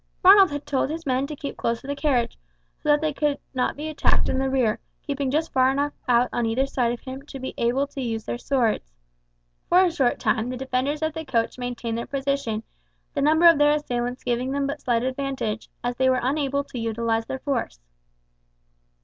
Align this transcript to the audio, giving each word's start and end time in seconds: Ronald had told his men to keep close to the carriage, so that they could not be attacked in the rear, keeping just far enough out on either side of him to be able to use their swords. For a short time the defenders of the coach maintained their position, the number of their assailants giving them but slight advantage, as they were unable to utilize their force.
Ronald 0.23 0.49
had 0.49 0.65
told 0.65 0.89
his 0.89 1.05
men 1.05 1.27
to 1.27 1.35
keep 1.35 1.57
close 1.57 1.81
to 1.81 1.85
the 1.87 1.95
carriage, 1.95 2.39
so 2.79 2.89
that 2.89 3.01
they 3.01 3.13
could 3.13 3.37
not 3.53 3.75
be 3.75 3.87
attacked 3.87 4.29
in 4.29 4.39
the 4.39 4.49
rear, 4.49 4.79
keeping 5.03 5.29
just 5.29 5.53
far 5.53 5.69
enough 5.69 5.93
out 6.07 6.27
on 6.33 6.47
either 6.47 6.65
side 6.65 6.91
of 6.91 7.01
him 7.01 7.21
to 7.27 7.37
be 7.39 7.53
able 7.55 7.85
to 7.85 8.01
use 8.01 8.25
their 8.25 8.39
swords. 8.39 8.93
For 9.69 9.81
a 9.83 9.91
short 9.91 10.17
time 10.19 10.49
the 10.49 10.57
defenders 10.57 11.03
of 11.03 11.13
the 11.13 11.23
coach 11.23 11.59
maintained 11.59 11.99
their 11.99 12.07
position, 12.07 12.63
the 13.13 13.21
number 13.21 13.45
of 13.47 13.59
their 13.59 13.75
assailants 13.75 14.23
giving 14.23 14.49
them 14.53 14.65
but 14.65 14.81
slight 14.81 15.03
advantage, 15.03 15.69
as 15.83 15.95
they 15.97 16.09
were 16.09 16.19
unable 16.23 16.63
to 16.63 16.79
utilize 16.79 17.27
their 17.27 17.37
force. 17.37 17.79